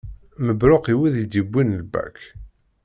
[0.45, 2.15] Mebruk i wid i d-yewwin lbak.